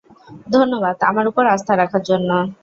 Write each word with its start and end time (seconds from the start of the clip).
ধন্যবাদ 0.53 0.95
আমার 1.09 1.25
উপর 1.27 1.43
আস্থা 1.47 1.73
রাখার 1.75 2.03
জন্য! 2.09 2.29